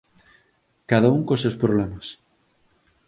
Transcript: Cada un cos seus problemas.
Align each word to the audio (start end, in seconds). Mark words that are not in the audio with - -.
Cada 0.93 1.11
un 1.17 1.21
cos 1.31 1.43
seus 1.43 1.59
problemas. 1.65 2.11